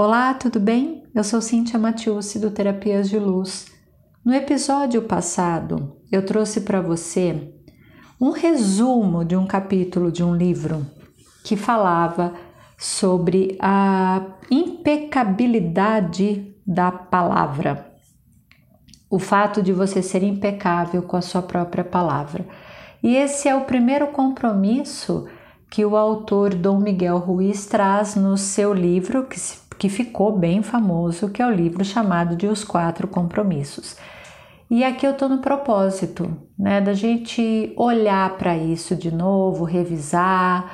Olá, 0.00 0.32
tudo 0.32 0.60
bem? 0.60 1.02
Eu 1.12 1.24
sou 1.24 1.40
Cíntia 1.40 1.76
Matiusi 1.76 2.38
do 2.38 2.52
Terapias 2.52 3.08
de 3.08 3.18
Luz. 3.18 3.66
No 4.24 4.32
episódio 4.32 5.02
passado, 5.02 5.96
eu 6.12 6.24
trouxe 6.24 6.60
para 6.60 6.80
você 6.80 7.52
um 8.20 8.30
resumo 8.30 9.24
de 9.24 9.34
um 9.34 9.44
capítulo 9.44 10.12
de 10.12 10.22
um 10.22 10.36
livro 10.36 10.86
que 11.42 11.56
falava 11.56 12.32
sobre 12.78 13.58
a 13.60 14.24
impecabilidade 14.48 16.54
da 16.64 16.92
palavra. 16.92 17.92
O 19.10 19.18
fato 19.18 19.60
de 19.60 19.72
você 19.72 20.00
ser 20.00 20.22
impecável 20.22 21.02
com 21.02 21.16
a 21.16 21.20
sua 21.20 21.42
própria 21.42 21.82
palavra. 21.82 22.46
E 23.02 23.16
esse 23.16 23.48
é 23.48 23.56
o 23.56 23.64
primeiro 23.64 24.06
compromisso 24.12 25.26
que 25.68 25.84
o 25.84 25.96
autor 25.96 26.54
Dom 26.54 26.78
Miguel 26.78 27.18
Ruiz 27.18 27.66
traz 27.66 28.14
no 28.14 28.38
seu 28.38 28.72
livro, 28.72 29.26
que, 29.26 29.40
que 29.78 29.88
ficou 29.88 30.36
bem 30.36 30.62
famoso, 30.62 31.30
que 31.30 31.40
é 31.40 31.46
o 31.46 31.54
livro 31.54 31.84
chamado 31.84 32.36
de 32.36 32.46
Os 32.46 32.64
Quatro 32.64 33.06
Compromissos. 33.06 33.96
E 34.70 34.84
aqui 34.84 35.06
eu 35.06 35.12
estou 35.12 35.28
no 35.28 35.38
propósito, 35.38 36.30
né, 36.58 36.80
da 36.80 36.92
gente 36.92 37.72
olhar 37.76 38.36
para 38.36 38.56
isso 38.56 38.94
de 38.94 39.10
novo, 39.14 39.64
revisar, 39.64 40.70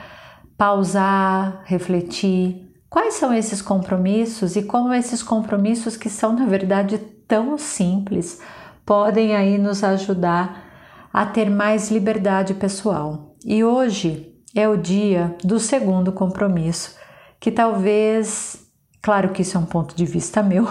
pausar, 0.56 1.62
refletir. 1.64 2.72
Quais 2.88 3.14
são 3.14 3.32
esses 3.32 3.62
compromissos 3.62 4.56
e 4.56 4.62
como 4.62 4.92
esses 4.92 5.22
compromissos 5.22 5.96
que 5.96 6.08
são 6.08 6.32
na 6.32 6.46
verdade 6.46 6.98
tão 7.28 7.56
simples 7.56 8.40
podem 8.84 9.34
aí 9.34 9.58
nos 9.58 9.82
ajudar 9.82 10.64
a 11.12 11.24
ter 11.24 11.48
mais 11.48 11.90
liberdade 11.90 12.54
pessoal. 12.54 13.36
E 13.44 13.62
hoje 13.62 14.34
é 14.54 14.68
o 14.68 14.76
dia 14.76 15.36
do 15.44 15.58
segundo 15.58 16.12
compromisso, 16.12 16.96
que 17.38 17.50
talvez, 17.50 18.63
claro 19.04 19.28
que 19.28 19.42
isso 19.42 19.58
é 19.58 19.60
um 19.60 19.66
ponto 19.66 19.94
de 19.94 20.06
vista 20.06 20.42
meu, 20.42 20.66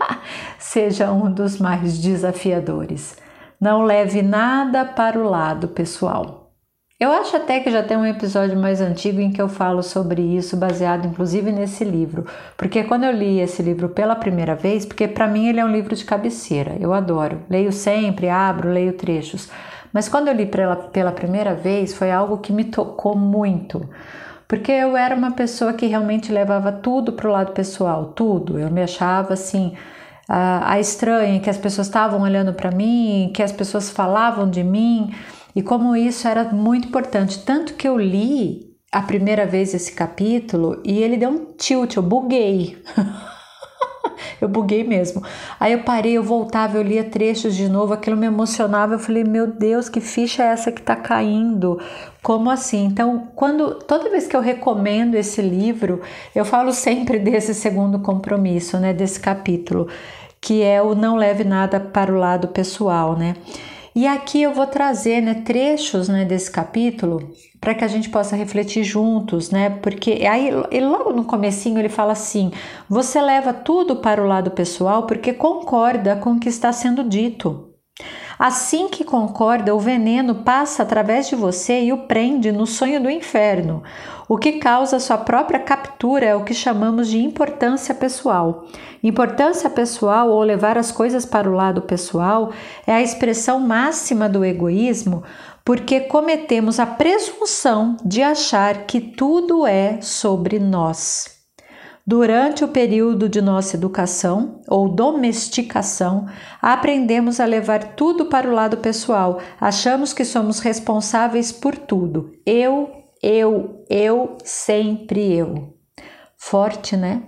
seja 0.58 1.12
um 1.12 1.30
dos 1.30 1.58
mais 1.58 1.98
desafiadores. 1.98 3.18
Não 3.60 3.82
leve 3.82 4.22
nada 4.22 4.82
para 4.82 5.18
o 5.18 5.28
lado 5.28 5.68
pessoal. 5.68 6.54
Eu 6.98 7.12
acho 7.12 7.36
até 7.36 7.60
que 7.60 7.70
já 7.70 7.82
tem 7.82 7.94
um 7.94 8.06
episódio 8.06 8.58
mais 8.58 8.80
antigo 8.80 9.20
em 9.20 9.30
que 9.30 9.42
eu 9.42 9.50
falo 9.50 9.82
sobre 9.82 10.22
isso, 10.22 10.56
baseado 10.56 11.06
inclusive 11.06 11.52
nesse 11.52 11.84
livro, 11.84 12.24
porque 12.56 12.82
quando 12.84 13.04
eu 13.04 13.12
li 13.12 13.38
esse 13.40 13.62
livro 13.62 13.90
pela 13.90 14.16
primeira 14.16 14.54
vez, 14.54 14.86
porque 14.86 15.06
para 15.06 15.28
mim 15.28 15.46
ele 15.46 15.60
é 15.60 15.64
um 15.64 15.70
livro 15.70 15.94
de 15.94 16.06
cabeceira, 16.06 16.74
eu 16.80 16.94
adoro, 16.94 17.42
leio 17.50 17.70
sempre, 17.70 18.30
abro, 18.30 18.70
leio 18.70 18.94
trechos, 18.94 19.50
mas 19.92 20.08
quando 20.08 20.28
eu 20.28 20.34
li 20.34 20.46
pela, 20.46 20.76
pela 20.76 21.12
primeira 21.12 21.54
vez, 21.54 21.94
foi 21.94 22.10
algo 22.10 22.38
que 22.38 22.52
me 22.54 22.64
tocou 22.64 23.14
muito. 23.14 23.86
Porque 24.48 24.70
eu 24.70 24.96
era 24.96 25.14
uma 25.14 25.32
pessoa 25.32 25.72
que 25.72 25.86
realmente 25.86 26.30
levava 26.32 26.70
tudo 26.70 27.12
para 27.12 27.28
o 27.28 27.32
lado 27.32 27.52
pessoal, 27.52 28.12
tudo. 28.14 28.58
Eu 28.58 28.70
me 28.70 28.82
achava 28.82 29.34
assim, 29.34 29.74
a, 30.28 30.78
estranha, 30.78 31.40
que 31.40 31.50
as 31.50 31.58
pessoas 31.58 31.86
estavam 31.88 32.22
olhando 32.22 32.52
para 32.52 32.70
mim, 32.70 33.30
que 33.34 33.42
as 33.42 33.52
pessoas 33.52 33.90
falavam 33.90 34.48
de 34.48 34.62
mim, 34.62 35.12
e 35.54 35.62
como 35.62 35.96
isso 35.96 36.28
era 36.28 36.44
muito 36.44 36.88
importante. 36.88 37.40
Tanto 37.44 37.74
que 37.74 37.88
eu 37.88 37.98
li 37.98 38.74
a 38.92 39.02
primeira 39.02 39.46
vez 39.46 39.74
esse 39.74 39.92
capítulo 39.92 40.80
e 40.84 41.02
ele 41.02 41.16
deu 41.16 41.30
um 41.30 41.52
tilt, 41.56 41.96
eu 41.96 42.02
buguei. 42.02 42.82
eu 44.40 44.48
buguei 44.48 44.84
mesmo. 44.84 45.22
Aí 45.58 45.72
eu 45.72 45.80
parei, 45.80 46.16
eu 46.16 46.22
voltava, 46.22 46.76
eu 46.76 46.82
lia 46.82 47.04
trechos 47.04 47.54
de 47.54 47.68
novo, 47.68 47.92
aquilo 47.92 48.16
me 48.16 48.26
emocionava. 48.26 48.94
Eu 48.94 48.98
falei, 48.98 49.24
meu 49.24 49.46
Deus, 49.46 49.88
que 49.88 50.00
ficha 50.00 50.42
é 50.42 50.46
essa 50.46 50.70
que 50.72 50.82
tá 50.82 50.96
caindo? 50.96 51.80
Como 52.22 52.50
assim? 52.50 52.84
Então, 52.84 53.28
quando 53.34 53.74
toda 53.74 54.10
vez 54.10 54.26
que 54.26 54.36
eu 54.36 54.40
recomendo 54.40 55.14
esse 55.14 55.40
livro, 55.40 56.00
eu 56.34 56.44
falo 56.44 56.72
sempre 56.72 57.18
desse 57.18 57.54
segundo 57.54 57.98
compromisso, 58.00 58.78
né, 58.78 58.92
desse 58.92 59.20
capítulo, 59.20 59.88
que 60.40 60.62
é 60.62 60.82
o 60.82 60.94
não 60.94 61.16
leve 61.16 61.44
nada 61.44 61.80
para 61.80 62.12
o 62.12 62.18
lado 62.18 62.48
pessoal, 62.48 63.16
né? 63.16 63.36
E 63.96 64.06
aqui 64.06 64.42
eu 64.42 64.52
vou 64.52 64.66
trazer 64.66 65.22
né, 65.22 65.32
trechos 65.42 66.06
né, 66.06 66.26
desse 66.26 66.50
capítulo 66.50 67.32
para 67.58 67.74
que 67.74 67.82
a 67.82 67.88
gente 67.88 68.10
possa 68.10 68.36
refletir 68.36 68.84
juntos, 68.84 69.50
né? 69.50 69.70
Porque 69.70 70.26
aí 70.30 70.50
ele, 70.70 70.84
logo 70.84 71.14
no 71.14 71.24
comecinho 71.24 71.78
ele 71.78 71.88
fala 71.88 72.12
assim: 72.12 72.52
você 72.90 73.22
leva 73.22 73.54
tudo 73.54 73.96
para 73.96 74.22
o 74.22 74.26
lado 74.26 74.50
pessoal 74.50 75.06
porque 75.06 75.32
concorda 75.32 76.14
com 76.14 76.32
o 76.32 76.38
que 76.38 76.50
está 76.50 76.74
sendo 76.74 77.02
dito. 77.02 77.70
Assim 78.38 78.88
que 78.88 79.02
concorda, 79.02 79.74
o 79.74 79.80
veneno 79.80 80.34
passa 80.36 80.82
através 80.82 81.28
de 81.28 81.34
você 81.34 81.84
e 81.84 81.92
o 81.92 82.06
prende 82.06 82.52
no 82.52 82.66
sonho 82.66 83.02
do 83.02 83.08
inferno. 83.08 83.82
O 84.28 84.36
que 84.36 84.52
causa 84.52 85.00
sua 85.00 85.16
própria 85.16 85.58
captura 85.58 86.26
é 86.26 86.34
o 86.34 86.44
que 86.44 86.52
chamamos 86.52 87.08
de 87.08 87.18
importância 87.18 87.94
pessoal. 87.94 88.66
Importância 89.02 89.70
pessoal 89.70 90.28
ou 90.28 90.42
levar 90.42 90.76
as 90.76 90.92
coisas 90.92 91.24
para 91.24 91.48
o 91.48 91.54
lado 91.54 91.80
pessoal 91.82 92.52
é 92.86 92.92
a 92.92 93.02
expressão 93.02 93.58
máxima 93.58 94.28
do 94.28 94.44
egoísmo, 94.44 95.22
porque 95.64 96.00
cometemos 96.00 96.78
a 96.78 96.84
presunção 96.84 97.96
de 98.04 98.22
achar 98.22 98.84
que 98.86 99.00
tudo 99.00 99.66
é 99.66 100.00
sobre 100.02 100.58
nós. 100.58 101.35
Durante 102.08 102.62
o 102.62 102.68
período 102.68 103.28
de 103.28 103.42
nossa 103.42 103.76
educação 103.76 104.60
ou 104.68 104.88
domesticação, 104.88 106.28
aprendemos 106.62 107.40
a 107.40 107.44
levar 107.44 107.96
tudo 107.96 108.26
para 108.26 108.48
o 108.48 108.52
lado 108.52 108.76
pessoal. 108.76 109.40
Achamos 109.60 110.12
que 110.12 110.24
somos 110.24 110.60
responsáveis 110.60 111.50
por 111.50 111.76
tudo. 111.76 112.30
Eu, 112.46 112.92
eu, 113.20 113.84
eu, 113.90 114.38
sempre 114.44 115.32
eu. 115.32 115.74
Forte, 116.36 116.96
né? 116.96 117.24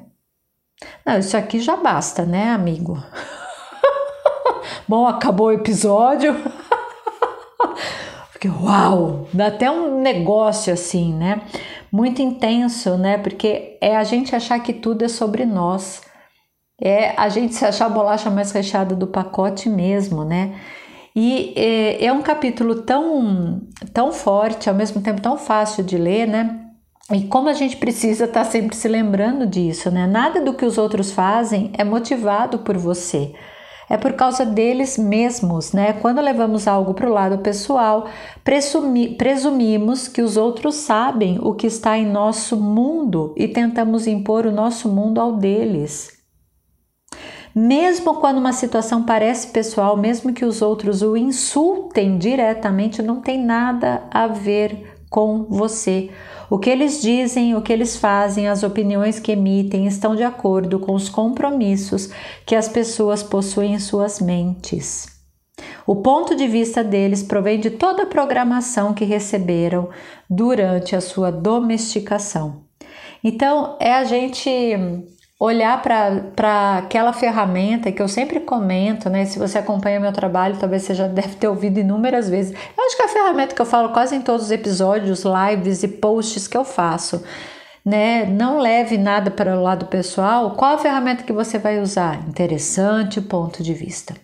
Não, 1.05 1.19
isso 1.19 1.37
aqui 1.37 1.59
já 1.59 1.75
basta, 1.75 2.25
né, 2.25 2.51
amigo? 2.51 3.03
Bom, 4.87 5.09
acabou 5.09 5.49
o 5.49 5.53
episódio. 5.53 6.37
Porque, 8.31 8.49
uau, 8.49 9.27
dá 9.33 9.49
até 9.49 9.69
um 9.69 10.01
negócio 10.01 10.73
assim, 10.73 11.13
né? 11.13 11.43
Muito 11.91 12.23
intenso, 12.23 12.97
né? 12.97 13.19
Porque 13.19 13.79
é 13.81 13.97
a 13.97 14.05
gente 14.05 14.35
achar 14.35 14.59
que 14.61 14.73
tudo 14.73 15.05
é 15.05 15.09
sobre 15.09 15.45
nós. 15.45 16.03
É 16.81 17.15
a 17.17 17.29
gente 17.29 17.55
se 17.55 17.65
achar 17.65 17.87
a 17.87 17.91
bolacha 17.91 18.31
mais 18.31 18.53
recheada 18.53 18.95
do 18.95 19.07
pacote 19.07 19.69
mesmo, 19.69 20.25
né? 20.25 20.61
E 21.15 21.53
é, 21.57 22.05
é 22.05 22.13
um 22.13 22.23
capítulo 22.23 22.83
tão, 22.83 23.63
tão 23.93 24.13
forte, 24.13 24.69
ao 24.69 24.75
mesmo 24.75 25.03
tempo 25.03 25.21
tão 25.21 25.37
fácil 25.37 25.83
de 25.83 25.97
ler, 25.97 26.29
né? 26.29 26.65
E 27.13 27.23
como 27.25 27.49
a 27.49 27.55
gente 27.55 27.77
precisa 27.77 28.27
estar 28.27 28.45
tá 28.45 28.51
sempre 28.51 28.77
se 28.77 28.87
lembrando 28.87 29.47
disso, 29.47 29.91
né? 29.91 30.07
Nada 30.07 30.41
do 30.41 30.55
que 30.55 30.65
os 30.65 30.79
outros 30.79 31.11
fazem 31.11 31.73
é 31.77 31.83
motivado 31.83 32.61
por 32.61 32.77
você 32.77 33.35
é 33.89 33.97
por 33.97 34.13
causa 34.13 34.45
deles 34.45 34.99
mesmos, 34.99 35.73
né? 35.73 35.95
Quando 35.95 36.21
levamos 36.21 36.69
algo 36.69 36.93
para 36.93 37.09
o 37.09 37.13
lado 37.13 37.39
pessoal, 37.39 38.07
presumi, 38.45 39.15
presumimos 39.15 40.09
que 40.09 40.21
os 40.21 40.37
outros 40.37 40.75
sabem 40.75 41.39
o 41.41 41.55
que 41.55 41.67
está 41.67 41.97
em 41.97 42.07
nosso 42.07 42.57
mundo 42.57 43.33
e 43.37 43.49
tentamos 43.49 44.07
impor 44.07 44.47
o 44.47 44.53
nosso 44.53 44.89
mundo 44.89 45.21
ao 45.21 45.33
deles. 45.33 46.19
Mesmo 47.55 48.15
quando 48.17 48.39
uma 48.39 48.53
situação 48.53 49.03
parece 49.03 49.49
pessoal, 49.49 49.97
mesmo 49.97 50.33
que 50.33 50.45
os 50.45 50.63
outros 50.63 51.03
o 51.03 51.17
insultem 51.17 52.19
diretamente, 52.19 53.03
não 53.03 53.21
tem 53.21 53.43
nada 53.43 54.05
a 54.11 54.27
ver 54.27 54.98
com 55.11 55.45
você. 55.45 56.11
O 56.51 56.59
que 56.59 56.71
eles 56.71 57.03
dizem, 57.03 57.55
o 57.55 57.63
que 57.63 57.73
eles 57.73 57.97
fazem, 57.97 58.49
as 58.49 58.63
opiniões 58.63 59.19
que 59.19 59.33
emitem 59.33 59.87
estão 59.87 60.17
de 60.17 60.23
acordo 60.23 60.79
com 60.79 60.95
os 60.95 61.09
compromissos 61.09 62.11
que 62.47 62.55
as 62.55 62.69
pessoas 62.69 63.23
possuem 63.23 63.75
em 63.75 63.79
suas 63.79 64.21
mentes. 64.21 65.19
O 65.87 65.97
ponto 65.97 66.37
de 66.37 66.47
vista 66.47 66.85
deles 66.85 67.23
provém 67.23 67.59
de 67.59 67.71
toda 67.71 68.05
a 68.05 68.07
programação 68.07 68.95
que 68.95 69.05
receberam 69.05 69.89
durante 70.29 70.95
a 70.95 71.01
sua 71.01 71.31
domesticação. 71.31 72.63
Então, 73.23 73.77
é 73.81 73.93
a 73.93 74.05
gente 74.05 74.51
olhar 75.39 75.81
para 75.81 76.79
aquela 76.79 77.13
ferramenta 77.13 77.93
que 77.93 78.03
eu 78.03 78.09
sempre 78.09 78.41
comento, 78.41 79.09
né? 79.09 79.25
Se 79.25 79.39
você 79.39 79.59
acompanha 79.59 80.01
meu 80.01 80.13
trabalho, 80.13 80.57
talvez 80.59 80.83
você 80.83 80.95
já 80.95 81.07
deve 81.07 81.37
ter 81.37 81.47
ouvido 81.47 81.79
inúmeras 81.79 82.29
vezes. 82.29 82.53
Eu 82.77 82.85
acho 82.85 82.97
que 82.97 83.03
é 83.03 83.05
a 83.05 83.09
ferramenta 83.09 83.55
que 83.55 83.63
eu 83.63 83.67
falo 83.67 83.91
quase 83.91 84.17
em 84.17 84.21
todos 84.21 84.47
os 84.47 84.51
episódios, 84.51 85.25
lives 85.25 85.83
e 85.85 85.89
posts 85.89 86.49
que 86.49 86.57
eu 86.57 86.65
faço. 86.65 87.23
Né? 87.85 88.27
Não 88.27 88.59
leve 88.59 88.99
nada 88.99 89.31
para 89.31 89.57
o 89.57 89.63
lado 89.63 89.87
pessoal. 89.87 90.51
Qual 90.57 90.75
a 90.75 90.79
ferramenta 90.79 91.23
que 91.23 91.33
você 91.33 91.59
vai 91.59 91.81
usar? 91.81 92.29
Interessante 92.29 93.21
ponto 93.21 93.63
de 93.63 93.73
vista. 93.73 94.15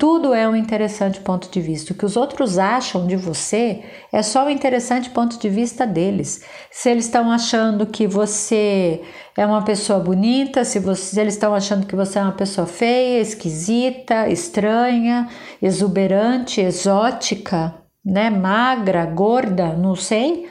Tudo 0.00 0.32
é 0.32 0.48
um 0.48 0.56
interessante 0.56 1.20
ponto 1.20 1.50
de 1.50 1.60
vista. 1.60 1.92
O 1.92 1.94
que 1.94 2.06
os 2.06 2.16
outros 2.16 2.56
acham 2.56 3.06
de 3.06 3.16
você 3.16 3.84
é 4.10 4.22
só 4.22 4.46
um 4.46 4.48
interessante 4.48 5.10
ponto 5.10 5.38
de 5.38 5.50
vista 5.50 5.86
deles. 5.86 6.42
Se 6.70 6.88
eles 6.88 7.04
estão 7.04 7.30
achando 7.30 7.84
que 7.84 8.06
você 8.06 9.02
é 9.36 9.44
uma 9.44 9.62
pessoa 9.62 9.98
bonita, 9.98 10.64
se, 10.64 10.78
você, 10.78 11.02
se 11.02 11.20
eles 11.20 11.34
estão 11.34 11.54
achando 11.54 11.86
que 11.86 11.94
você 11.94 12.18
é 12.18 12.22
uma 12.22 12.32
pessoa 12.32 12.66
feia, 12.66 13.20
esquisita, 13.20 14.26
estranha, 14.26 15.28
exuberante, 15.60 16.62
exótica, 16.62 17.74
né, 18.02 18.30
magra, 18.30 19.04
gorda, 19.04 19.74
não 19.74 19.94
sei. 19.94 20.48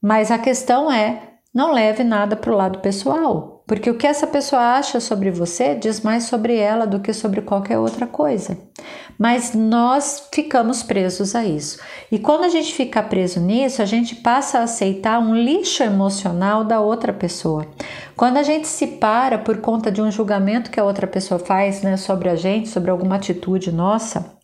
Mas 0.00 0.30
a 0.30 0.38
questão 0.38 0.88
é, 0.88 1.32
não 1.52 1.72
leve 1.72 2.04
nada 2.04 2.36
para 2.36 2.52
o 2.52 2.56
lado 2.56 2.78
pessoal. 2.78 3.57
Porque 3.68 3.90
o 3.90 3.98
que 3.98 4.06
essa 4.06 4.26
pessoa 4.26 4.78
acha 4.78 4.98
sobre 4.98 5.30
você 5.30 5.74
diz 5.74 6.00
mais 6.00 6.24
sobre 6.24 6.56
ela 6.56 6.86
do 6.86 7.00
que 7.00 7.12
sobre 7.12 7.42
qualquer 7.42 7.78
outra 7.78 8.06
coisa. 8.06 8.56
Mas 9.18 9.52
nós 9.52 10.26
ficamos 10.32 10.82
presos 10.82 11.34
a 11.34 11.44
isso. 11.44 11.78
E 12.10 12.18
quando 12.18 12.44
a 12.44 12.48
gente 12.48 12.72
fica 12.72 13.02
preso 13.02 13.40
nisso, 13.40 13.82
a 13.82 13.84
gente 13.84 14.16
passa 14.16 14.60
a 14.60 14.62
aceitar 14.62 15.18
um 15.18 15.34
lixo 15.34 15.82
emocional 15.82 16.64
da 16.64 16.80
outra 16.80 17.12
pessoa. 17.12 17.66
Quando 18.16 18.38
a 18.38 18.42
gente 18.42 18.66
se 18.66 18.86
para 18.86 19.36
por 19.36 19.58
conta 19.58 19.92
de 19.92 20.00
um 20.00 20.10
julgamento 20.10 20.70
que 20.70 20.80
a 20.80 20.84
outra 20.84 21.06
pessoa 21.06 21.38
faz 21.38 21.82
né, 21.82 21.98
sobre 21.98 22.30
a 22.30 22.36
gente, 22.36 22.70
sobre 22.70 22.90
alguma 22.90 23.16
atitude 23.16 23.70
nossa, 23.70 24.38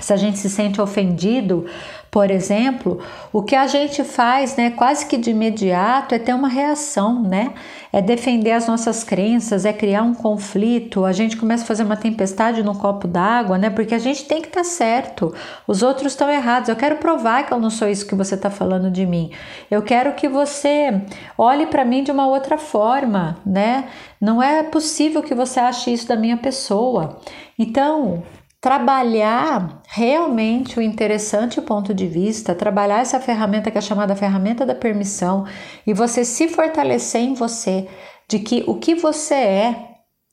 se 0.00 0.12
a 0.12 0.16
gente 0.16 0.38
se 0.38 0.50
sente 0.50 0.80
ofendido, 0.80 1.66
por 2.14 2.30
exemplo, 2.30 3.00
o 3.32 3.42
que 3.42 3.56
a 3.56 3.66
gente 3.66 4.04
faz, 4.04 4.54
né, 4.54 4.70
quase 4.70 5.04
que 5.04 5.16
de 5.16 5.32
imediato, 5.32 6.14
é 6.14 6.18
ter 6.20 6.32
uma 6.32 6.46
reação, 6.46 7.20
né? 7.20 7.52
É 7.92 8.00
defender 8.00 8.52
as 8.52 8.68
nossas 8.68 9.02
crenças, 9.02 9.64
é 9.64 9.72
criar 9.72 10.04
um 10.04 10.14
conflito. 10.14 11.04
A 11.04 11.10
gente 11.10 11.36
começa 11.36 11.64
a 11.64 11.66
fazer 11.66 11.82
uma 11.82 11.96
tempestade 11.96 12.62
no 12.62 12.78
copo 12.78 13.08
d'água, 13.08 13.58
né? 13.58 13.68
Porque 13.68 13.96
a 13.96 13.98
gente 13.98 14.26
tem 14.26 14.40
que 14.40 14.46
estar 14.46 14.60
tá 14.60 14.64
certo. 14.64 15.34
Os 15.66 15.82
outros 15.82 16.12
estão 16.12 16.30
errados. 16.30 16.68
Eu 16.68 16.76
quero 16.76 16.98
provar 16.98 17.46
que 17.46 17.52
eu 17.52 17.58
não 17.58 17.68
sou 17.68 17.88
isso 17.88 18.06
que 18.06 18.14
você 18.14 18.36
está 18.36 18.48
falando 18.48 18.92
de 18.92 19.04
mim. 19.04 19.32
Eu 19.68 19.82
quero 19.82 20.12
que 20.12 20.28
você 20.28 21.02
olhe 21.36 21.66
para 21.66 21.84
mim 21.84 22.04
de 22.04 22.12
uma 22.12 22.28
outra 22.28 22.56
forma, 22.56 23.38
né? 23.44 23.88
Não 24.20 24.40
é 24.40 24.62
possível 24.62 25.20
que 25.20 25.34
você 25.34 25.58
ache 25.58 25.92
isso 25.92 26.06
da 26.06 26.14
minha 26.14 26.36
pessoa. 26.36 27.18
Então, 27.58 28.22
trabalhar 28.64 29.82
realmente 29.86 30.78
o 30.78 30.82
interessante 30.82 31.60
ponto 31.60 31.92
de 31.92 32.06
vista, 32.06 32.54
trabalhar 32.54 33.00
essa 33.00 33.20
ferramenta 33.20 33.70
que 33.70 33.76
é 33.76 33.80
chamada 33.82 34.16
ferramenta 34.16 34.64
da 34.64 34.74
permissão 34.74 35.44
e 35.86 35.92
você 35.92 36.24
se 36.24 36.48
fortalecer 36.48 37.20
em 37.20 37.34
você 37.34 37.86
de 38.26 38.38
que 38.38 38.64
o 38.66 38.76
que 38.76 38.94
você 38.94 39.34
é 39.34 39.90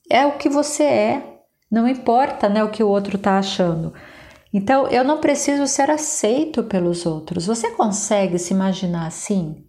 é 0.08 0.24
o 0.24 0.38
que 0.38 0.48
você 0.48 0.82
é, 0.82 1.40
não 1.70 1.86
importa 1.86 2.48
né, 2.48 2.64
o 2.64 2.70
que 2.70 2.82
o 2.82 2.88
outro 2.88 3.16
está 3.16 3.38
achando. 3.38 3.92
Então 4.50 4.88
eu 4.88 5.04
não 5.04 5.20
preciso 5.20 5.66
ser 5.66 5.90
aceito 5.90 6.62
pelos 6.62 7.04
outros. 7.04 7.44
Você 7.44 7.72
consegue 7.72 8.38
se 8.38 8.54
imaginar 8.54 9.08
assim? 9.08 9.62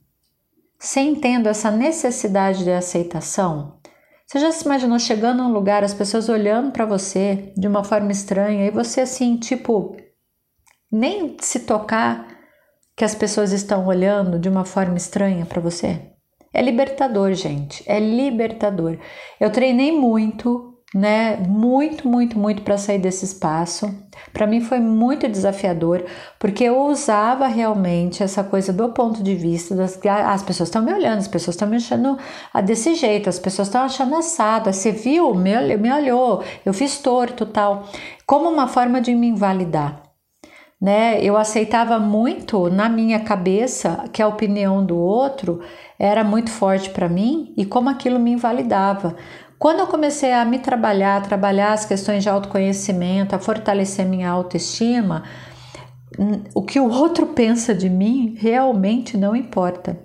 Sem 0.80 1.16
tendo 1.16 1.50
essa 1.50 1.70
necessidade 1.70 2.64
de 2.64 2.72
aceitação? 2.72 3.78
Você 4.34 4.40
já 4.40 4.52
se 4.52 4.66
imaginou 4.66 4.98
chegando 4.98 5.44
num 5.44 5.54
lugar, 5.54 5.84
as 5.84 5.94
pessoas 5.94 6.28
olhando 6.28 6.72
para 6.72 6.88
você 6.88 7.54
de 7.56 7.68
uma 7.68 7.84
forma 7.84 8.12
estranha 8.12 8.66
e 8.66 8.72
você 8.72 9.02
assim, 9.02 9.38
tipo, 9.38 9.96
nem 10.92 11.38
se 11.40 11.60
tocar 11.60 12.28
que 12.98 13.06
as 13.06 13.14
pessoas 13.14 13.52
estão 13.52 13.86
olhando 13.86 14.40
de 14.40 14.50
uma 14.50 14.66
forma 14.66 14.98
estranha 14.98 15.46
para 15.46 15.62
você? 15.62 16.02
É 16.52 16.64
libertador, 16.64 17.32
gente. 17.34 17.84
É 17.86 18.00
libertador. 18.00 18.98
Eu 19.40 19.52
treinei 19.52 19.92
muito 19.92 20.73
né? 20.94 21.38
Muito, 21.38 22.08
muito, 22.08 22.38
muito 22.38 22.62
para 22.62 22.78
sair 22.78 23.00
desse 23.00 23.26
espaço. 23.26 23.94
Para 24.32 24.46
mim 24.46 24.62
foi 24.62 24.80
muito 24.80 25.28
desafiador, 25.28 26.06
porque 26.38 26.64
eu 26.64 26.86
usava 26.86 27.48
realmente 27.48 28.22
essa 28.22 28.44
coisa 28.44 28.72
do 28.72 28.90
ponto 28.90 29.24
de 29.24 29.34
vista 29.36 29.76
das 29.76 30.00
ah, 30.06 30.34
as 30.34 30.44
pessoas 30.44 30.70
estão 30.70 30.84
me 30.84 30.94
olhando, 30.94 31.20
as 31.20 31.28
pessoas 31.28 31.56
estão 31.56 31.68
me 31.68 31.78
achando 31.78 32.18
ah, 32.54 32.62
desse 32.62 32.94
jeito, 32.96 33.30
as 33.30 33.40
pessoas 33.40 33.68
estão 33.68 33.82
achando 33.82 34.16
assado. 34.16 34.72
Você 34.72 34.92
viu? 34.92 35.34
Me, 35.34 35.78
me 35.78 35.92
olhou, 35.92 36.44
eu 36.66 36.74
fiz 36.74 37.00
torto, 37.00 37.46
tal, 37.46 37.88
como 38.26 38.50
uma 38.50 38.68
forma 38.68 39.02
de 39.02 39.16
me 39.16 39.28
invalidar. 39.28 40.03
Né? 40.84 41.24
Eu 41.24 41.38
aceitava 41.38 41.98
muito 41.98 42.70
na 42.70 42.90
minha 42.90 43.22
cabeça 43.22 44.04
que 44.12 44.22
a 44.22 44.28
opinião 44.28 44.86
do 44.86 44.98
outro 44.98 45.62
era 45.98 46.26
muito 46.26 46.52
forte 46.52 46.90
para 46.90 47.08
mim 47.08 47.54
e 47.56 47.66
como 47.66 47.90
aquilo 47.90 48.20
me 48.20 48.32
invalidava. 48.32 49.16
Quando 49.58 49.80
eu 49.80 49.88
comecei 49.88 50.34
a 50.34 50.44
me 50.44 50.60
trabalhar, 50.60 51.16
a 51.16 51.22
trabalhar 51.22 51.72
as 51.72 51.86
questões 51.86 52.22
de 52.22 52.28
autoconhecimento, 52.28 53.34
a 53.34 53.40
fortalecer 53.40 54.06
minha 54.06 54.30
autoestima, 54.30 55.24
o 56.54 56.62
que 56.62 56.82
o 56.82 56.92
outro 56.92 57.28
pensa 57.28 57.74
de 57.74 57.90
mim 57.90 58.36
realmente 58.38 59.16
não 59.16 59.34
importa, 59.34 59.98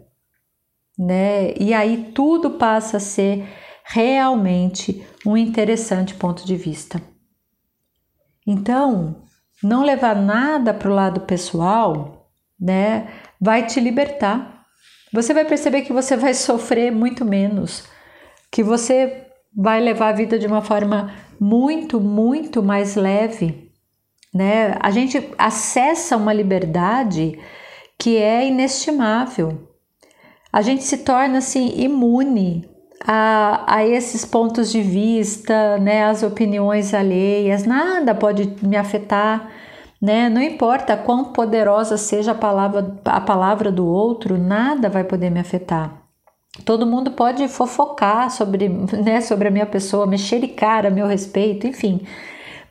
né? 0.97 1.55
E 1.59 1.75
aí 1.75 2.13
tudo 2.15 2.51
passa 2.51 2.99
a 2.99 3.01
ser 3.01 3.49
realmente 3.85 5.05
um 5.27 5.37
interessante 5.37 6.15
ponto 6.15 6.47
de 6.47 6.55
vista. 6.55 7.03
Então, 8.47 9.28
não 9.62 9.82
levar 9.82 10.14
nada 10.14 10.72
para 10.72 10.90
o 10.90 10.94
lado 10.94 11.20
pessoal, 11.22 12.31
né, 12.58 13.08
vai 13.40 13.66
te 13.66 13.81
libertar. 13.81 14.64
Você 15.12 15.32
vai 15.32 15.44
perceber 15.44 15.82
que 15.82 15.93
você 15.93 16.16
vai 16.16 16.34
sofrer 16.34 16.93
muito 16.93 17.25
menos, 17.25 17.84
que 18.50 18.62
você 18.62 19.26
vai 19.56 19.81
levar 19.81 20.08
a 20.08 20.12
vida 20.12 20.38
de 20.38 20.46
uma 20.46 20.62
forma 20.62 21.12
muito, 21.40 22.00
muito 22.00 22.62
mais 22.62 22.94
leve, 22.94 23.72
né? 24.34 24.76
A 24.81 24.90
gente 24.90 25.31
acessa 25.38 26.16
uma 26.16 26.32
liberdade 26.32 27.38
que 27.99 28.16
é 28.16 28.46
inestimável. 28.46 29.69
A 30.52 30.62
gente 30.62 30.82
se 30.84 30.99
torna 30.99 31.38
assim 31.38 31.72
imune 31.81 32.69
a, 33.06 33.77
a 33.77 33.87
esses 33.87 34.25
pontos 34.25 34.71
de 34.71 34.83
vista, 34.83 35.79
né, 35.79 36.05
as 36.05 36.23
opiniões 36.23 36.93
alheias, 36.93 37.65
nada 37.65 38.15
pode 38.15 38.56
me 38.62 38.77
afetar, 38.77 39.50
né? 40.00 40.29
Não 40.29 40.41
importa 40.43 40.97
quão 40.97 41.33
poderosa 41.33 41.97
seja 41.97 42.33
a 42.33 42.35
palavra, 42.35 42.97
a 43.05 43.21
palavra 43.21 43.73
do 43.73 43.87
outro, 43.87 44.39
nada 44.39 44.89
vai 44.89 45.05
poder 45.05 45.31
me 45.31 45.41
afetar. 45.41 46.03
Todo 46.65 46.87
mundo 46.87 47.12
pode 47.12 47.47
fofocar 47.49 48.31
sobre, 48.31 48.69
né, 48.69 49.21
sobre 49.21 49.49
a 49.49 49.51
minha 49.51 49.67
pessoa, 49.67 50.06
mexericar 50.06 50.87
a 50.87 50.91
meu 50.91 51.06
respeito, 51.06 51.67
enfim. 51.67 52.01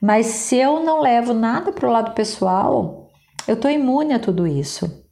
Mas 0.02 0.28
se 0.28 0.58
eu 0.58 0.84
não 0.84 1.02
levo 1.02 1.34
nada 1.34 1.72
para 1.72 1.88
o 1.88 1.92
lado 1.92 2.12
pessoal, 2.14 3.10
eu 3.48 3.56
estou 3.56 3.72
imune 3.72 4.14
a 4.14 4.20
tudo 4.20 4.46
isso. 4.46 5.07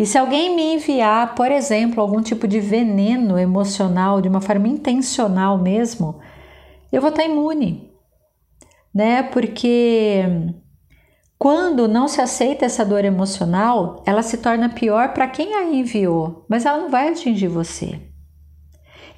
E 0.00 0.06
se 0.06 0.16
alguém 0.16 0.56
me 0.56 0.76
enviar, 0.76 1.34
por 1.34 1.52
exemplo, 1.52 2.00
algum 2.00 2.22
tipo 2.22 2.48
de 2.48 2.58
veneno 2.58 3.38
emocional, 3.38 4.22
de 4.22 4.30
uma 4.30 4.40
forma 4.40 4.66
intencional 4.66 5.58
mesmo, 5.58 6.18
eu 6.90 7.02
vou 7.02 7.10
estar 7.10 7.22
imune, 7.22 7.92
né? 8.94 9.22
Porque 9.24 10.24
quando 11.38 11.86
não 11.86 12.08
se 12.08 12.18
aceita 12.18 12.64
essa 12.64 12.82
dor 12.82 13.04
emocional, 13.04 14.02
ela 14.06 14.22
se 14.22 14.38
torna 14.38 14.70
pior 14.70 15.12
para 15.12 15.28
quem 15.28 15.54
a 15.54 15.64
enviou, 15.64 16.46
mas 16.48 16.64
ela 16.64 16.78
não 16.78 16.88
vai 16.88 17.10
atingir 17.10 17.48
você. 17.48 18.00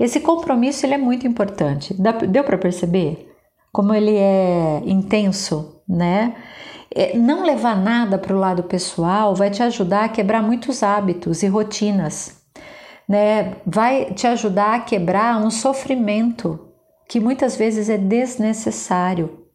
Esse 0.00 0.19
compromisso 0.19 0.85
ele 0.85 0.94
é 0.94 0.99
muito 0.99 1.28
importante. 1.28 1.94
Deu 2.28 2.43
para 2.43 2.59
perceber 2.59 3.33
como 3.71 3.95
ele 3.95 4.16
é 4.16 4.83
intenso, 4.85 5.80
né? 5.88 6.35
É, 6.94 7.16
não 7.16 7.44
levar 7.44 7.76
nada 7.76 8.18
para 8.18 8.34
o 8.34 8.38
lado 8.38 8.62
pessoal 8.62 9.34
vai 9.34 9.50
te 9.50 9.62
ajudar 9.62 10.04
a 10.04 10.08
quebrar 10.08 10.42
muitos 10.42 10.82
hábitos 10.82 11.42
e 11.42 11.46
rotinas, 11.46 12.42
né? 13.08 13.56
Vai 13.66 14.12
te 14.12 14.26
ajudar 14.26 14.75
a 14.75 14.80
quebrar 14.80 15.38
um 15.38 15.50
sofrimento 15.50 16.68
que 17.08 17.20
muitas 17.20 17.56
vezes 17.56 17.88
é 17.88 17.99
desnecessário. 17.99 19.46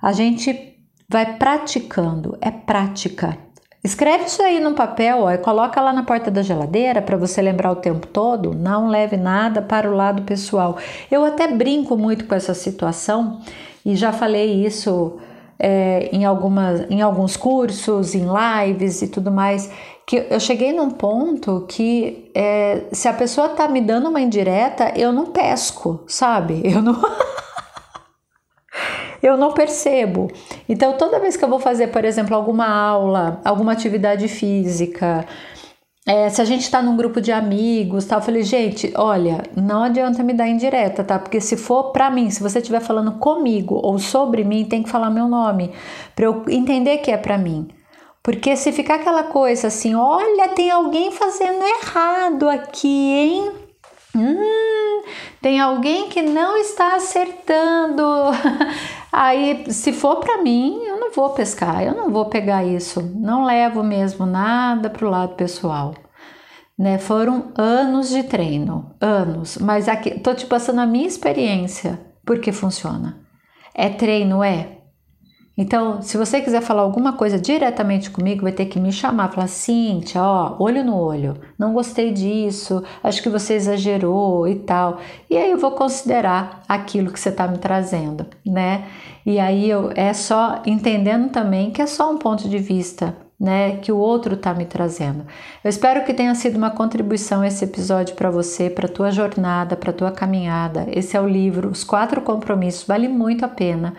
A 0.00 0.12
gente 0.12 0.78
vai 1.08 1.36
praticando, 1.36 2.36
é 2.40 2.50
prática. 2.50 3.38
Escreve 3.84 4.26
isso 4.26 4.40
aí 4.40 4.60
no 4.60 4.74
papel 4.74 5.22
ó, 5.22 5.30
e 5.32 5.38
coloca 5.38 5.80
lá 5.80 5.92
na 5.92 6.04
porta 6.04 6.30
da 6.30 6.40
geladeira 6.40 7.02
para 7.02 7.16
você 7.16 7.42
lembrar 7.42 7.72
o 7.72 7.76
tempo 7.76 8.06
todo. 8.06 8.54
Não 8.54 8.86
leve 8.86 9.16
nada 9.16 9.60
para 9.60 9.90
o 9.90 9.94
lado 9.94 10.22
pessoal. 10.22 10.78
Eu 11.10 11.24
até 11.24 11.48
brinco 11.48 11.96
muito 11.96 12.26
com 12.26 12.34
essa 12.34 12.54
situação 12.54 13.40
e 13.84 13.96
já 13.96 14.12
falei 14.12 14.64
isso 14.64 15.18
é, 15.62 16.08
em, 16.12 16.24
algumas, 16.24 16.90
em 16.90 17.00
alguns 17.00 17.36
cursos, 17.36 18.16
em 18.16 18.26
lives 18.26 19.00
e 19.00 19.06
tudo 19.06 19.30
mais. 19.30 19.70
Que 20.04 20.26
eu 20.28 20.40
cheguei 20.40 20.72
num 20.72 20.90
ponto 20.90 21.64
que 21.68 22.32
é, 22.34 22.82
se 22.90 23.06
a 23.06 23.12
pessoa 23.12 23.50
tá 23.50 23.68
me 23.68 23.80
dando 23.80 24.08
uma 24.08 24.20
indireta, 24.20 24.92
eu 24.96 25.12
não 25.12 25.26
pesco, 25.26 26.02
sabe? 26.08 26.60
Eu 26.64 26.82
não. 26.82 27.00
eu 29.22 29.36
não 29.36 29.52
percebo. 29.52 30.28
Então, 30.68 30.94
toda 30.94 31.20
vez 31.20 31.36
que 31.36 31.44
eu 31.44 31.48
vou 31.48 31.60
fazer, 31.60 31.88
por 31.88 32.04
exemplo, 32.04 32.34
alguma 32.34 32.66
aula, 32.66 33.40
alguma 33.44 33.70
atividade 33.70 34.26
física, 34.26 35.24
é, 36.04 36.28
se 36.28 36.42
a 36.42 36.44
gente 36.44 36.62
está 36.62 36.82
num 36.82 36.96
grupo 36.96 37.20
de 37.20 37.30
amigos, 37.30 38.04
tal, 38.04 38.18
eu 38.18 38.24
falei, 38.24 38.42
gente, 38.42 38.92
olha, 38.96 39.44
não 39.54 39.84
adianta 39.84 40.22
me 40.24 40.32
dar 40.32 40.48
indireta, 40.48 41.04
tá? 41.04 41.16
Porque 41.16 41.40
se 41.40 41.56
for 41.56 41.92
para 41.92 42.10
mim, 42.10 42.28
se 42.28 42.42
você 42.42 42.58
estiver 42.58 42.80
falando 42.80 43.12
comigo 43.18 43.78
ou 43.80 43.98
sobre 44.00 44.42
mim, 44.42 44.64
tem 44.64 44.82
que 44.82 44.90
falar 44.90 45.10
meu 45.10 45.28
nome, 45.28 45.72
para 46.16 46.24
eu 46.24 46.44
entender 46.48 46.98
que 46.98 47.10
é 47.12 47.16
para 47.16 47.38
mim. 47.38 47.68
Porque 48.20 48.56
se 48.56 48.72
ficar 48.72 48.96
aquela 48.96 49.24
coisa 49.24 49.68
assim, 49.68 49.94
olha, 49.94 50.48
tem 50.50 50.70
alguém 50.70 51.12
fazendo 51.12 51.62
errado 51.64 52.48
aqui, 52.48 52.88
hein? 52.88 53.52
Hum, 54.14 55.02
tem 55.40 55.60
alguém 55.60 56.08
que 56.08 56.20
não 56.20 56.56
está 56.56 56.96
acertando. 56.96 58.04
Aí, 59.12 59.64
se 59.70 59.92
for 59.92 60.16
para 60.20 60.42
mim, 60.42 60.82
eu 60.84 60.98
não 60.98 61.12
vou 61.12 61.30
pescar, 61.30 61.82
eu 61.84 61.94
não 61.94 62.10
vou 62.10 62.26
pegar 62.26 62.64
isso, 62.64 63.02
não 63.14 63.44
levo 63.44 63.82
mesmo 63.82 64.24
nada 64.26 64.88
para 64.90 65.06
o 65.06 65.10
lado 65.10 65.34
pessoal. 65.34 65.94
né? 66.78 66.98
Foram 66.98 67.52
anos 67.56 68.08
de 68.10 68.22
treino, 68.24 68.94
anos, 69.00 69.58
mas 69.58 69.88
aqui 69.88 70.18
tô 70.20 70.34
te 70.34 70.46
passando 70.46 70.80
a 70.80 70.86
minha 70.86 71.06
experiência, 71.06 72.00
porque 72.24 72.52
funciona. 72.52 73.20
É 73.74 73.88
treino, 73.88 74.42
é. 74.42 74.81
Então, 75.56 76.00
se 76.00 76.16
você 76.16 76.40
quiser 76.40 76.62
falar 76.62 76.80
alguma 76.80 77.12
coisa 77.12 77.38
diretamente 77.38 78.10
comigo, 78.10 78.42
vai 78.42 78.52
ter 78.52 78.66
que 78.66 78.80
me 78.80 78.90
chamar, 78.90 79.30
falar: 79.30 79.48
Cíntia, 79.48 80.22
ó, 80.22 80.56
olho 80.58 80.82
no 80.82 80.96
olho, 80.96 81.36
não 81.58 81.74
gostei 81.74 82.10
disso, 82.10 82.82
acho 83.02 83.22
que 83.22 83.28
você 83.28 83.54
exagerou 83.54 84.48
e 84.48 84.56
tal. 84.56 84.98
E 85.28 85.36
aí 85.36 85.50
eu 85.50 85.58
vou 85.58 85.72
considerar 85.72 86.62
aquilo 86.66 87.12
que 87.12 87.20
você 87.20 87.28
está 87.28 87.46
me 87.46 87.58
trazendo, 87.58 88.26
né? 88.46 88.86
E 89.26 89.38
aí 89.38 89.68
eu, 89.68 89.92
é 89.94 90.12
só 90.14 90.62
entendendo 90.66 91.30
também 91.30 91.70
que 91.70 91.82
é 91.82 91.86
só 91.86 92.10
um 92.10 92.18
ponto 92.18 92.48
de 92.48 92.58
vista, 92.58 93.14
né, 93.42 93.78
que 93.82 93.90
o 93.90 93.96
outro 93.96 94.34
está 94.34 94.54
me 94.54 94.64
trazendo. 94.64 95.26
Eu 95.64 95.68
espero 95.68 96.04
que 96.04 96.14
tenha 96.14 96.32
sido 96.32 96.56
uma 96.56 96.70
contribuição 96.70 97.44
esse 97.44 97.64
episódio 97.64 98.14
para 98.14 98.30
você, 98.30 98.70
para 98.70 98.86
tua 98.86 99.10
jornada, 99.10 99.74
para 99.74 99.92
tua 99.92 100.12
caminhada. 100.12 100.86
Esse 100.92 101.16
é 101.16 101.20
o 101.20 101.26
livro 101.26 101.68
Os 101.68 101.82
Quatro 101.82 102.20
Compromissos, 102.20 102.86
vale 102.86 103.08
muito 103.08 103.44
a 103.44 103.48
pena. 103.48 103.94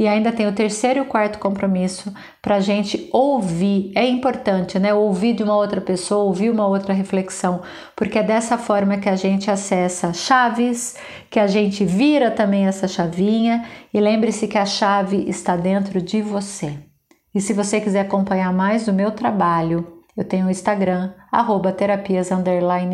E 0.00 0.08
ainda 0.08 0.32
tem 0.32 0.48
o 0.48 0.52
terceiro 0.52 0.98
e 0.98 1.02
o 1.02 1.04
quarto 1.04 1.38
compromisso 1.38 2.12
para 2.42 2.56
a 2.56 2.60
gente 2.60 3.08
ouvir. 3.12 3.92
É 3.94 4.04
importante, 4.04 4.80
né, 4.80 4.92
ouvir 4.92 5.32
de 5.32 5.44
uma 5.44 5.54
outra 5.54 5.80
pessoa, 5.80 6.24
ouvir 6.24 6.50
uma 6.50 6.66
outra 6.66 6.92
reflexão, 6.92 7.62
porque 7.94 8.18
é 8.18 8.22
dessa 8.24 8.58
forma 8.58 8.98
que 8.98 9.08
a 9.08 9.14
gente 9.14 9.48
acessa 9.48 10.12
chaves, 10.12 10.96
que 11.30 11.38
a 11.38 11.46
gente 11.46 11.84
vira 11.84 12.32
também 12.32 12.66
essa 12.66 12.88
chavinha. 12.88 13.64
E 13.94 14.00
lembre-se 14.00 14.48
que 14.48 14.58
a 14.58 14.66
chave 14.66 15.24
está 15.28 15.54
dentro 15.54 16.02
de 16.02 16.20
você. 16.20 16.87
E 17.34 17.40
se 17.40 17.52
você 17.52 17.80
quiser 17.80 18.00
acompanhar 18.00 18.52
mais 18.52 18.86
do 18.86 18.92
meu 18.92 19.10
trabalho, 19.10 20.02
eu 20.16 20.24
tenho 20.24 20.46
o 20.46 20.50
Instagram, 20.50 21.12
arroba 21.30 21.72
terapias 21.72 22.32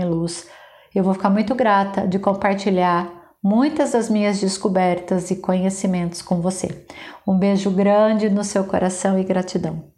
luz. 0.04 0.48
Eu 0.94 1.02
vou 1.02 1.14
ficar 1.14 1.30
muito 1.30 1.54
grata 1.54 2.06
de 2.06 2.18
compartilhar 2.18 3.08
muitas 3.42 3.92
das 3.92 4.10
minhas 4.10 4.40
descobertas 4.40 5.30
e 5.30 5.36
conhecimentos 5.36 6.20
com 6.20 6.40
você. 6.40 6.86
Um 7.26 7.38
beijo 7.38 7.70
grande 7.70 8.28
no 8.28 8.44
seu 8.44 8.64
coração 8.64 9.18
e 9.18 9.24
gratidão. 9.24 9.93